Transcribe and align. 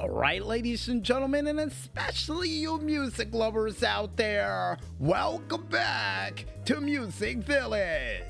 All 0.00 0.08
right, 0.08 0.42
ladies 0.42 0.88
and 0.88 1.02
gentlemen, 1.02 1.46
and 1.48 1.60
especially 1.60 2.48
you 2.48 2.78
music 2.78 3.34
lovers 3.34 3.82
out 3.82 4.16
there, 4.16 4.78
welcome 4.98 5.66
back 5.66 6.46
to 6.64 6.80
Music 6.80 7.36
Village. 7.40 8.22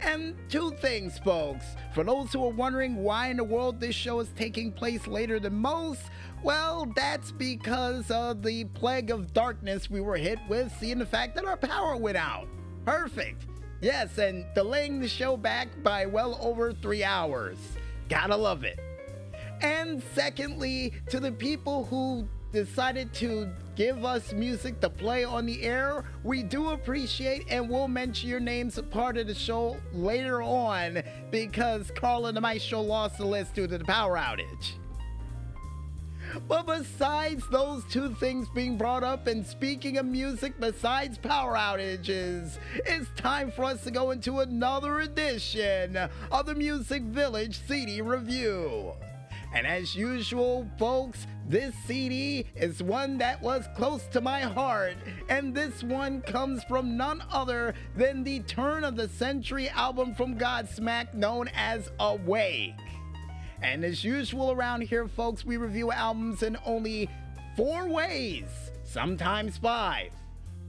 And 0.00 0.34
two 0.48 0.70
things, 0.70 1.18
folks. 1.18 1.66
For 1.92 2.02
those 2.02 2.32
who 2.32 2.42
are 2.46 2.50
wondering 2.50 2.96
why 2.96 3.26
in 3.28 3.36
the 3.36 3.44
world 3.44 3.78
this 3.78 3.94
show 3.94 4.20
is 4.20 4.30
taking 4.38 4.72
place 4.72 5.06
later 5.06 5.38
than 5.38 5.54
most, 5.54 6.00
well, 6.42 6.90
that's 6.96 7.30
because 7.30 8.10
of 8.10 8.42
the 8.42 8.64
plague 8.64 9.10
of 9.10 9.34
darkness 9.34 9.90
we 9.90 10.00
were 10.00 10.16
hit 10.16 10.38
with, 10.48 10.74
seeing 10.80 10.98
the 10.98 11.04
fact 11.04 11.34
that 11.34 11.44
our 11.44 11.58
power 11.58 11.94
went 11.94 12.16
out. 12.16 12.48
Perfect. 12.86 13.44
Yes, 13.82 14.16
and 14.16 14.46
delaying 14.54 14.98
the 14.98 15.08
show 15.08 15.36
back 15.36 15.68
by 15.82 16.06
well 16.06 16.38
over 16.40 16.72
three 16.72 17.04
hours. 17.04 17.58
Gotta 18.08 18.34
love 18.34 18.64
it. 18.64 18.80
And 19.60 20.02
secondly, 20.14 20.94
to 21.10 21.20
the 21.20 21.32
people 21.32 21.84
who 21.84 22.26
decided 22.52 23.12
to 23.14 23.48
give 23.76 24.04
us 24.04 24.32
music 24.32 24.80
to 24.80 24.90
play 24.90 25.24
on 25.24 25.46
the 25.46 25.62
air, 25.62 26.04
we 26.24 26.42
do 26.42 26.70
appreciate 26.70 27.46
and 27.48 27.68
we'll 27.68 27.88
mention 27.88 28.28
your 28.28 28.40
names 28.40 28.78
part 28.90 29.16
of 29.16 29.26
the 29.26 29.34
show 29.34 29.76
later 29.92 30.42
on 30.42 31.02
because 31.30 31.90
Carl 31.94 32.26
and 32.26 32.36
the 32.36 32.40
lost 32.86 33.18
the 33.18 33.24
list 33.24 33.54
due 33.54 33.66
to 33.66 33.78
the 33.78 33.84
power 33.84 34.16
outage. 34.16 34.72
But 36.46 36.66
besides 36.66 37.42
those 37.50 37.84
two 37.90 38.14
things 38.14 38.48
being 38.50 38.76
brought 38.76 39.02
up, 39.02 39.26
and 39.26 39.44
speaking 39.44 39.98
of 39.98 40.06
music, 40.06 40.54
besides 40.60 41.18
power 41.18 41.54
outages, 41.54 42.58
it's 42.74 43.08
time 43.16 43.50
for 43.50 43.64
us 43.64 43.82
to 43.84 43.90
go 43.90 44.12
into 44.12 44.40
another 44.40 45.00
edition 45.00 45.96
of 46.30 46.46
the 46.46 46.54
Music 46.54 47.02
Village 47.02 47.60
CD 47.66 48.00
Review. 48.00 48.92
And 49.52 49.66
as 49.66 49.96
usual, 49.96 50.68
folks, 50.78 51.26
this 51.48 51.74
CD 51.86 52.46
is 52.54 52.82
one 52.82 53.18
that 53.18 53.42
was 53.42 53.66
close 53.76 54.06
to 54.08 54.20
my 54.20 54.40
heart, 54.40 54.96
and 55.28 55.52
this 55.52 55.82
one 55.82 56.22
comes 56.22 56.62
from 56.64 56.96
none 56.96 57.22
other 57.32 57.74
than 57.96 58.22
the 58.22 58.40
turn 58.40 58.84
of 58.84 58.94
the 58.94 59.08
century 59.08 59.68
album 59.70 60.14
from 60.14 60.38
Godsmack 60.38 61.14
known 61.14 61.48
as 61.54 61.90
Awake. 61.98 62.74
And 63.60 63.84
as 63.84 64.04
usual 64.04 64.52
around 64.52 64.82
here, 64.82 65.08
folks, 65.08 65.44
we 65.44 65.56
review 65.56 65.90
albums 65.90 66.44
in 66.44 66.56
only 66.64 67.10
four 67.56 67.88
ways, 67.88 68.70
sometimes 68.84 69.58
five. 69.58 70.12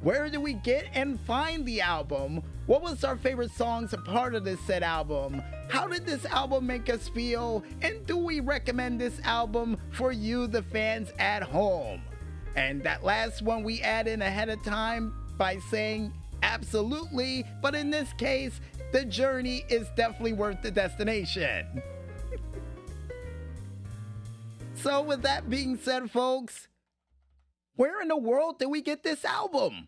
Where 0.02 0.30
do 0.30 0.42
we 0.42 0.56
get 0.56 0.86
and 0.96 1.20
find 1.20 1.64
the 1.64 1.82
album? 1.82 2.42
What 2.66 2.82
was 2.82 3.04
our 3.04 3.16
favorite 3.16 3.52
songs 3.52 3.94
a 3.94 3.98
part 3.98 4.34
of 4.34 4.44
this 4.44 4.60
said 4.62 4.82
album? 4.82 5.44
How 5.70 5.88
did 5.88 6.08
this 6.08 6.26
album 6.26 6.66
make 6.66 6.90
us 6.90 7.08
feel? 7.08 7.64
And 7.84 8.04
do 8.08 8.18
we 8.18 8.40
recommend 8.40 9.00
this 9.00 9.20
album 9.24 9.78
for 9.92 10.12
you, 10.12 10.48
the 10.48 10.64
fans 10.64 11.12
at 11.20 11.44
home? 11.44 12.02
And 12.56 12.82
that 12.82 13.04
last 13.04 13.44
one 13.44 13.64
we 13.64 13.82
add 13.82 14.08
in 14.08 14.24
ahead 14.24 14.50
of 14.50 14.64
time 14.64 15.14
by 15.38 15.60
saying 15.70 16.12
absolutely, 16.42 17.46
but 17.62 17.76
in 17.76 17.92
this 17.92 18.12
case, 18.14 18.60
the 18.94 19.06
journey 19.06 19.64
is 19.70 19.88
definitely 19.96 20.34
worth 20.34 20.64
the 20.64 20.72
destination. 20.72 21.84
so, 24.74 25.04
with 25.04 25.22
that 25.22 25.48
being 25.48 25.78
said, 25.78 26.10
folks, 26.10 26.68
where 27.76 28.02
in 28.02 28.08
the 28.08 28.18
world 28.18 28.58
did 28.58 28.68
we 28.68 28.82
get 28.82 29.04
this 29.04 29.24
album? 29.24 29.88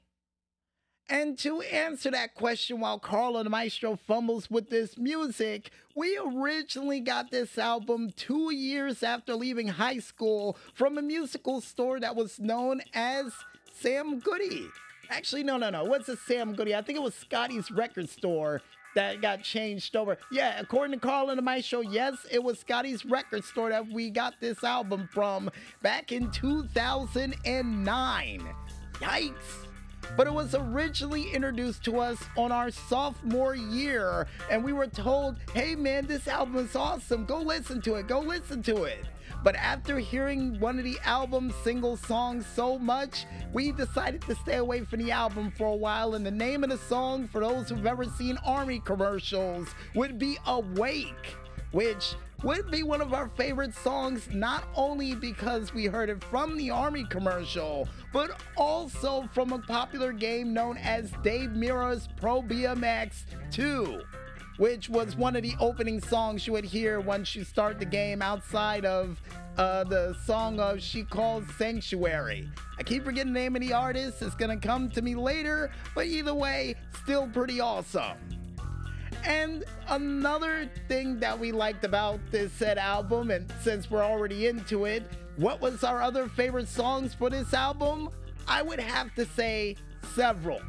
And 1.09 1.37
to 1.39 1.59
answer 1.61 2.09
that 2.11 2.33
question 2.33 2.79
while 2.79 2.97
Carlo 2.97 3.43
the 3.43 3.49
Maestro 3.49 3.99
fumbles 4.07 4.49
with 4.49 4.69
this 4.69 4.97
music, 4.97 5.69
we 5.95 6.17
originally 6.17 7.01
got 7.01 7.29
this 7.29 7.57
album 7.57 8.11
two 8.15 8.53
years 8.53 9.03
after 9.03 9.35
leaving 9.35 9.67
high 9.67 9.99
school 9.99 10.57
from 10.73 10.97
a 10.97 11.01
musical 11.01 11.59
store 11.59 11.99
that 11.99 12.15
was 12.15 12.39
known 12.39 12.81
as 12.93 13.33
Sam 13.73 14.19
Goody. 14.19 14.69
Actually, 15.09 15.43
no, 15.43 15.57
no, 15.57 15.69
no. 15.69 15.83
What's 15.83 16.07
a 16.07 16.15
Sam 16.15 16.53
Goody? 16.53 16.73
I 16.73 16.81
think 16.81 16.97
it 16.97 17.03
was 17.03 17.15
Scotty's 17.15 17.69
record 17.69 18.09
store 18.09 18.61
that 18.95 19.21
got 19.21 19.43
changed 19.43 19.97
over. 19.97 20.17
Yeah, 20.31 20.57
according 20.59 20.99
to 20.99 21.05
Carl 21.05 21.29
and 21.29 21.37
the 21.37 21.43
Maestro, 21.43 21.81
yes, 21.81 22.15
it 22.31 22.41
was 22.41 22.59
Scotty's 22.59 23.03
record 23.03 23.43
store 23.43 23.69
that 23.69 23.87
we 23.87 24.09
got 24.09 24.35
this 24.39 24.63
album 24.63 25.09
from 25.11 25.51
back 25.81 26.13
in 26.13 26.31
2009. 26.31 28.49
Yikes 28.99 29.67
but 30.15 30.27
it 30.27 30.33
was 30.33 30.55
originally 30.55 31.31
introduced 31.31 31.83
to 31.85 31.99
us 31.99 32.17
on 32.37 32.51
our 32.51 32.71
sophomore 32.71 33.55
year, 33.55 34.27
and 34.49 34.63
we 34.63 34.73
were 34.73 34.87
told, 34.87 35.37
hey 35.53 35.75
man, 35.75 36.05
this 36.05 36.27
album 36.27 36.57
is 36.57 36.75
awesome, 36.75 37.25
go 37.25 37.39
listen 37.39 37.81
to 37.81 37.95
it, 37.95 38.07
go 38.07 38.19
listen 38.19 38.61
to 38.63 38.83
it. 38.83 39.05
But 39.43 39.55
after 39.55 39.99
hearing 39.99 40.57
one 40.61 40.77
of 40.77 40.85
the 40.85 40.97
album's 41.03 41.53
single 41.63 41.97
songs 41.97 42.45
so 42.45 42.79
much, 42.79 43.25
we 43.51 43.73
decided 43.73 44.21
to 44.21 44.35
stay 44.35 44.55
away 44.55 44.85
from 44.85 45.03
the 45.03 45.11
album 45.11 45.51
for 45.57 45.67
a 45.67 45.75
while. 45.75 46.15
And 46.15 46.25
the 46.25 46.31
name 46.31 46.63
of 46.63 46.69
the 46.69 46.77
song, 46.77 47.27
for 47.27 47.41
those 47.41 47.67
who've 47.67 47.85
ever 47.85 48.05
seen 48.05 48.37
Army 48.45 48.79
commercials, 48.79 49.67
would 49.95 50.17
be 50.17 50.37
Awake, 50.47 51.35
which 51.73 52.15
would 52.43 52.71
be 52.71 52.83
one 52.83 53.01
of 53.01 53.13
our 53.13 53.27
favorite 53.29 53.73
songs, 53.75 54.29
not 54.31 54.65
only 54.75 55.15
because 55.15 55.73
we 55.73 55.85
heard 55.85 56.09
it 56.09 56.23
from 56.25 56.57
the 56.57 56.69
Army 56.69 57.05
commercial, 57.09 57.87
but 58.13 58.39
also 58.57 59.27
from 59.33 59.51
a 59.51 59.59
popular 59.59 60.13
game 60.13 60.53
known 60.53 60.77
as 60.77 61.11
Dave 61.23 61.51
Mirra's 61.51 62.07
Pro 62.17 62.41
BMX 62.41 63.23
2 63.51 64.01
which 64.57 64.87
was 64.87 65.15
one 65.15 65.35
of 65.35 65.41
the 65.41 65.55
opening 65.59 65.99
songs 65.99 66.45
you 66.45 66.53
would 66.53 66.63
hear 66.63 66.99
once 66.99 67.35
you 67.35 67.43
start 67.43 67.79
the 67.79 67.85
game 67.85 68.21
outside 68.21 68.85
of 68.85 69.19
uh, 69.57 69.83
the 69.85 70.15
song 70.25 70.59
of 70.59 70.81
She 70.81 71.03
Calls 71.03 71.43
Sanctuary. 71.57 72.47
I 72.77 72.83
keep 72.83 73.03
forgetting 73.03 73.33
the 73.33 73.39
name 73.39 73.55
of 73.55 73.61
the 73.61 73.73
artist, 73.73 74.21
it's 74.21 74.35
gonna 74.35 74.57
come 74.57 74.89
to 74.91 75.01
me 75.01 75.15
later, 75.15 75.71
but 75.95 76.05
either 76.05 76.33
way, 76.33 76.75
still 77.03 77.27
pretty 77.27 77.59
awesome. 77.59 78.17
And 79.25 79.63
another 79.87 80.69
thing 80.87 81.19
that 81.19 81.39
we 81.39 81.51
liked 81.51 81.85
about 81.85 82.19
this 82.31 82.51
said 82.51 82.77
album, 82.77 83.31
and 83.31 83.51
since 83.61 83.89
we're 83.89 84.03
already 84.03 84.47
into 84.47 84.85
it, 84.85 85.03
what 85.37 85.61
was 85.61 85.83
our 85.83 86.01
other 86.01 86.27
favorite 86.27 86.67
songs 86.67 87.13
for 87.13 87.29
this 87.29 87.53
album? 87.53 88.09
I 88.47 88.61
would 88.61 88.79
have 88.79 89.13
to 89.15 89.25
say 89.25 89.77
several. 90.13 90.61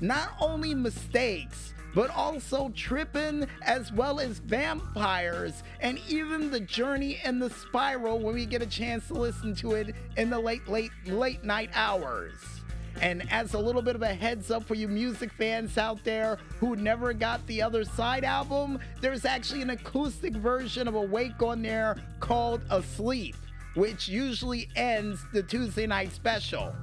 Not 0.00 0.30
only 0.40 0.74
mistakes, 0.74 1.74
but 1.94 2.10
also 2.10 2.68
tripping 2.76 3.46
as 3.62 3.92
well 3.92 4.20
as 4.20 4.38
Vampires, 4.38 5.64
and 5.80 5.98
even 6.08 6.50
The 6.50 6.60
Journey 6.60 7.18
and 7.24 7.42
The 7.42 7.50
Spiral 7.50 8.20
when 8.20 8.34
we 8.34 8.46
get 8.46 8.62
a 8.62 8.66
chance 8.66 9.08
to 9.08 9.14
listen 9.14 9.54
to 9.56 9.72
it 9.72 9.96
in 10.16 10.30
the 10.30 10.38
late, 10.38 10.68
late, 10.68 10.92
late 11.06 11.42
night 11.42 11.70
hours. 11.74 12.57
And 13.00 13.30
as 13.30 13.54
a 13.54 13.58
little 13.58 13.82
bit 13.82 13.94
of 13.94 14.02
a 14.02 14.12
heads 14.12 14.50
up 14.50 14.64
for 14.64 14.74
you 14.74 14.88
music 14.88 15.32
fans 15.32 15.78
out 15.78 16.02
there 16.04 16.38
who 16.58 16.74
never 16.76 17.12
got 17.12 17.46
the 17.46 17.62
Other 17.62 17.84
Side 17.84 18.24
album, 18.24 18.78
there's 19.00 19.24
actually 19.24 19.62
an 19.62 19.70
acoustic 19.70 20.34
version 20.34 20.88
of 20.88 20.94
Awake 20.94 21.40
on 21.42 21.62
there 21.62 21.96
called 22.18 22.62
Asleep, 22.70 23.36
which 23.74 24.08
usually 24.08 24.68
ends 24.74 25.24
the 25.32 25.42
Tuesday 25.42 25.86
night 25.86 26.12
special. 26.12 26.74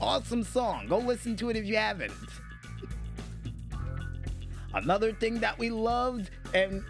Awesome 0.00 0.44
song. 0.44 0.86
Go 0.88 0.98
listen 0.98 1.36
to 1.36 1.50
it 1.50 1.56
if 1.56 1.64
you 1.64 1.76
haven't. 1.76 2.12
Another 4.74 5.12
thing 5.12 5.38
that 5.38 5.56
we 5.56 5.70
loved, 5.70 6.30
and 6.52 6.84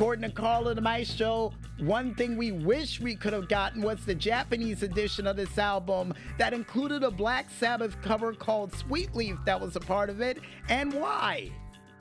according 0.00 0.22
to 0.22 0.30
Carla 0.30 0.74
the 0.74 0.80
Maestro, 0.80 1.52
one 1.80 2.14
thing 2.14 2.34
we 2.38 2.52
wish 2.52 3.02
we 3.02 3.14
could 3.14 3.34
have 3.34 3.50
gotten 3.50 3.82
was 3.82 4.02
the 4.06 4.14
Japanese 4.14 4.82
edition 4.82 5.26
of 5.26 5.36
this 5.36 5.58
album 5.58 6.14
that 6.38 6.54
included 6.54 7.02
a 7.02 7.10
Black 7.10 7.50
Sabbath 7.50 8.00
cover 8.00 8.32
called 8.32 8.72
Sweet 8.72 9.14
Leaf 9.14 9.36
that 9.44 9.60
was 9.60 9.76
a 9.76 9.80
part 9.80 10.08
of 10.08 10.22
it, 10.22 10.38
and 10.70 10.94
why. 10.94 11.52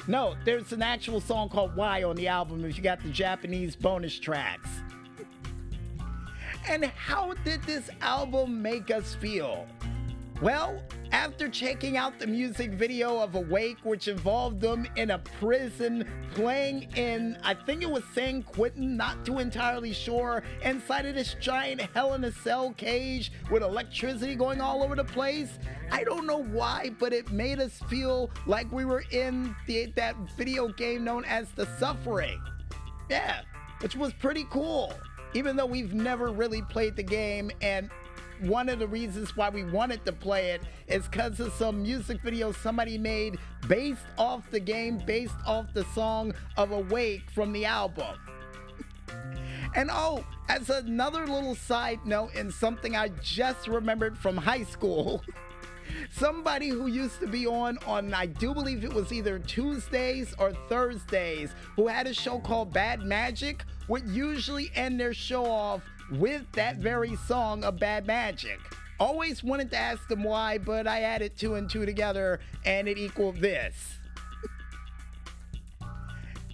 No, 0.08 0.36
there's 0.46 0.72
an 0.72 0.82
actual 0.82 1.20
song 1.20 1.50
called 1.50 1.76
Why 1.76 2.04
on 2.04 2.16
the 2.16 2.30
album 2.30 2.64
if 2.64 2.78
you 2.78 2.84
got 2.84 3.04
the 3.04 3.10
Japanese 3.10 3.76
bonus 3.76 4.18
tracks. 4.18 4.70
And 6.70 6.86
how 6.86 7.34
did 7.44 7.62
this 7.64 7.90
album 8.00 8.62
make 8.62 8.92
us 8.92 9.16
feel? 9.16 9.68
Well, 10.42 10.82
after 11.12 11.50
checking 11.50 11.98
out 11.98 12.18
the 12.18 12.26
music 12.26 12.72
video 12.72 13.20
of 13.20 13.36
Awake, 13.36 13.80
which 13.84 14.08
involved 14.08 14.62
them 14.62 14.88
in 14.96 15.12
a 15.12 15.20
prison 15.20 16.08
playing 16.34 16.88
in, 16.96 17.38
I 17.44 17.54
think 17.54 17.82
it 17.82 17.90
was 17.90 18.06
San 18.16 18.44
Quentin, 18.44 18.96
not 18.96 19.26
too 19.26 19.40
entirely 19.40 19.92
sure, 19.92 20.42
inside 20.64 21.06
of 21.06 21.16
this 21.16 21.36
giant 21.42 21.82
Hell 21.94 22.14
in 22.14 22.24
a 22.24 22.32
Cell 22.32 22.72
cage 22.72 23.34
with 23.52 23.64
electricity 23.64 24.34
going 24.36 24.62
all 24.62 24.82
over 24.82 24.96
the 24.96 25.04
place, 25.04 25.60
I 25.92 26.06
don't 26.06 26.26
know 26.26 26.42
why, 26.42 26.92
but 27.00 27.12
it 27.12 27.30
made 27.34 27.60
us 27.60 27.82
feel 27.90 28.30
like 28.46 28.72
we 28.72 28.86
were 28.86 29.04
in 29.12 29.54
the, 29.68 29.88
that 29.98 30.16
video 30.38 30.70
game 30.70 31.04
known 31.04 31.26
as 31.26 31.50
The 31.52 31.68
Suffering. 31.78 32.42
Yeah, 33.10 33.42
which 33.82 33.98
was 33.98 34.14
pretty 34.14 34.46
cool. 34.50 34.94
Even 35.34 35.56
though 35.56 35.66
we've 35.66 35.94
never 35.94 36.32
really 36.32 36.62
played 36.62 36.96
the 36.96 37.04
game, 37.04 37.52
and 37.62 37.90
one 38.42 38.70
of 38.70 38.80
the 38.80 38.88
reasons 38.88 39.36
why 39.36 39.50
we 39.50 39.64
wanted 39.64 40.06
to 40.06 40.12
play 40.12 40.52
it 40.52 40.62
is 40.88 41.08
because 41.08 41.40
of 41.40 41.54
some 41.54 41.82
music 41.82 42.22
video 42.22 42.52
somebody 42.52 42.98
made 42.98 43.38
based 43.68 44.06
off 44.18 44.50
the 44.52 44.60
game, 44.60 44.98
based 45.06 45.36
off 45.46 45.74
the 45.74 45.86
song 45.96 46.34
of 46.58 46.72
Awake 46.72 47.30
from 47.32 47.52
the 47.52 47.66
album. 47.66 48.18
And 49.76 49.90
oh, 49.92 50.26
as 50.48 50.70
another 50.70 51.28
little 51.28 51.56
side 51.56 52.00
note, 52.06 52.34
and 52.36 52.52
something 52.52 52.96
I 52.96 53.10
just 53.22 53.68
remembered 53.68 54.18
from 54.18 54.38
high 54.38 54.64
school. 54.64 55.24
somebody 56.12 56.70
who 56.70 56.88
used 56.88 57.20
to 57.20 57.28
be 57.28 57.48
on 57.48 57.78
on 57.86 58.14
I 58.14 58.28
do 58.28 58.54
believe 58.54 58.84
it 58.84 58.94
was 58.94 59.12
either 59.12 59.40
Tuesdays 59.40 60.34
or 60.38 60.54
Thursdays 60.70 61.54
who 61.76 61.88
had 61.88 62.06
a 62.08 62.14
show 62.14 62.40
called 62.40 62.72
Bad 62.72 63.02
Magic 63.02 63.64
would 63.88 64.08
usually 64.08 64.72
end 64.76 65.00
their 65.00 65.14
show 65.14 65.46
off 65.46 65.82
with 66.12 66.52
that 66.54 66.78
very 66.78 67.16
song 67.16 67.64
of 67.64 67.80
Bad 67.80 68.08
Magic. 68.08 68.60
Always 69.00 69.44
wanted 69.44 69.72
to 69.72 69.78
ask 69.78 70.08
them 70.08 70.24
why, 70.24 70.58
but 70.58 70.88
I 70.88 71.02
added 71.02 71.38
two 71.38 71.56
and 71.56 71.70
two 71.70 71.86
together 71.86 72.40
and 72.66 72.88
it 72.88 72.98
equaled 72.98 73.38
this. 73.38 73.98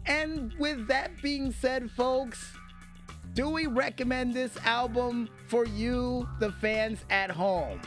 and 0.05 0.53
with 0.59 0.87
that 0.87 1.21
being 1.21 1.51
said, 1.51 1.89
folks, 1.91 2.53
do 3.33 3.49
we 3.49 3.67
recommend 3.67 4.33
this 4.33 4.55
album 4.63 5.29
for 5.47 5.65
you, 5.65 6.27
the 6.39 6.51
fans 6.53 7.03
at 7.09 7.31
home? 7.31 7.81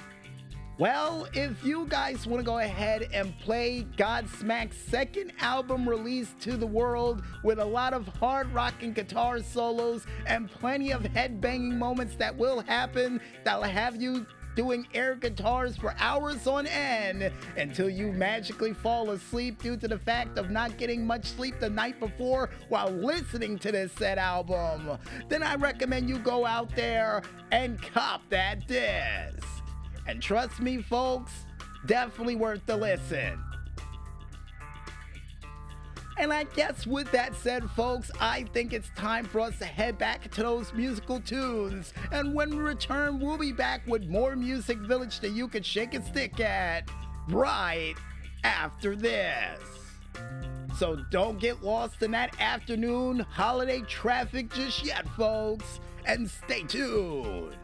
Well, 0.79 1.27
if 1.33 1.65
you 1.65 1.87
guys 1.89 2.25
want 2.25 2.39
to 2.39 2.47
go 2.47 2.59
ahead 2.59 3.09
and 3.13 3.37
play 3.41 3.85
Godsmack's 3.97 4.77
second 4.77 5.33
album 5.41 5.89
released 5.89 6.39
to 6.43 6.57
the 6.57 6.69
world 6.69 7.25
with 7.43 7.59
a 7.59 7.65
lot 7.65 7.95
of 7.95 8.07
hard 8.07 8.55
rocking 8.55 8.93
guitar 8.93 9.43
solos 9.43 10.07
and 10.27 10.49
plenty 10.49 10.93
of 10.93 11.03
headbanging 11.03 11.77
moments 11.77 12.15
that 12.17 12.37
will 12.37 12.61
happen 12.61 13.21
that'll 13.43 13.65
have 13.65 14.01
you 14.01 14.25
doing 14.55 14.87
air 14.95 15.17
guitars 15.17 15.77
for 15.77 15.97
hours 15.99 16.47
on 16.47 16.69
end 16.69 17.33
until 17.57 17.91
you 17.91 18.13
magically 18.13 18.73
fall 18.73 19.11
asleep 19.11 19.61
due 19.61 19.77
to 19.77 19.89
the 19.89 19.99
fact 19.99 20.39
of 20.39 20.49
not 20.49 20.79
getting 20.79 21.05
much 21.05 21.25
sleep 21.25 21.59
the 21.59 21.69
night 21.69 21.99
before 21.99 22.51
while 22.69 22.91
listening 22.91 23.59
to 23.59 23.73
this 23.73 23.91
set 23.95 24.17
album, 24.17 24.97
then 25.29 25.43
I 25.43 25.57
recommend 25.57 26.09
you 26.09 26.19
go 26.19 26.47
out 26.47 26.75
there 26.77 27.23
and 27.51 27.83
cop 27.83 28.23
that 28.31 28.69
disc. 28.69 29.58
And 30.09 30.23
trust 30.23 30.61
me, 30.61 30.83
folks, 30.83 31.45
definitely 31.87 32.35
worth 32.35 32.65
the 32.67 32.77
listen. 32.77 33.39
And 36.17 36.33
I 36.33 36.45
guess 36.45 36.85
with 36.85 37.13
that 37.13 37.37
said, 37.37 37.71
folks, 37.77 38.11
I 38.19 38.43
think 38.53 38.73
it's 38.73 38.89
time 38.97 39.25
for 39.25 39.41
us 39.41 39.57
to 39.59 39.67
head 39.67 39.99
back 39.99 40.29
to 40.33 40.43
those 40.43 40.73
musical 40.73 41.21
tunes. 41.21 41.93
And 42.11 42.35
when 42.35 42.51
we 42.51 42.57
return, 42.57 43.21
we'll 43.21 43.39
be 43.39 43.53
back 43.53 43.87
with 43.87 44.09
more 44.09 44.35
Music 44.35 44.79
Village 44.79 45.21
that 45.21 45.31
you 45.31 45.47
can 45.47 45.63
shake 45.63 45.95
a 45.95 46.03
stick 46.03 46.41
at 46.41 46.91
right 47.29 47.95
after 48.43 48.97
this. 48.97 49.61
So 50.77 50.97
don't 51.11 51.39
get 51.39 51.63
lost 51.63 52.03
in 52.03 52.11
that 52.13 52.35
afternoon 52.41 53.21
holiday 53.21 53.83
traffic 53.83 54.53
just 54.53 54.85
yet, 54.85 55.07
folks, 55.11 55.79
and 56.05 56.29
stay 56.29 56.63
tuned. 56.63 57.57